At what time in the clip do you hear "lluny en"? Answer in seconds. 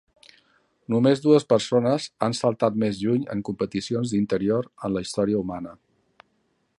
3.03-3.45